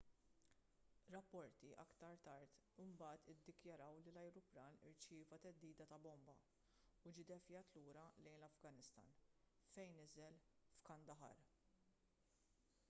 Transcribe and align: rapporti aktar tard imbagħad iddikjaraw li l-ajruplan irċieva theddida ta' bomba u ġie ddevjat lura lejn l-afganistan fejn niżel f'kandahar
rapporti 1.15 1.67
aktar 1.81 2.15
tard 2.27 2.55
imbagħad 2.83 3.25
iddikjaraw 3.33 3.99
li 4.05 4.09
l-ajruplan 4.13 4.79
irċieva 4.91 5.37
theddida 5.43 5.85
ta' 5.91 5.99
bomba 6.07 6.35
u 7.09 7.13
ġie 7.19 7.25
ddevjat 7.31 7.77
lura 7.83 8.05
lejn 8.29 8.41
l-afganistan 8.45 9.11
fejn 9.75 9.95
niżel 10.01 10.41
f'kandahar 10.79 11.45